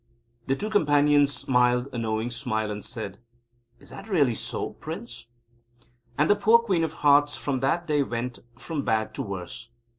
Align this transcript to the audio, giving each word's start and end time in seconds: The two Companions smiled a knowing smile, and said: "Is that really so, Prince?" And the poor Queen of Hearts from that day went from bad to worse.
The 0.47 0.55
two 0.55 0.71
Companions 0.71 1.31
smiled 1.31 1.87
a 1.93 1.99
knowing 1.99 2.31
smile, 2.31 2.71
and 2.71 2.83
said: 2.83 3.19
"Is 3.79 3.91
that 3.91 4.09
really 4.09 4.33
so, 4.33 4.71
Prince?" 4.71 5.27
And 6.17 6.27
the 6.27 6.35
poor 6.35 6.57
Queen 6.57 6.83
of 6.83 6.91
Hearts 7.05 7.37
from 7.37 7.59
that 7.59 7.85
day 7.85 8.01
went 8.01 8.39
from 8.57 8.83
bad 8.83 9.13
to 9.13 9.21
worse. 9.21 9.69